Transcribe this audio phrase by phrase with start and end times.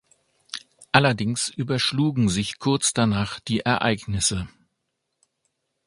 [0.91, 4.47] Allerdings überschlugen sich kurz danach die Ereignisse.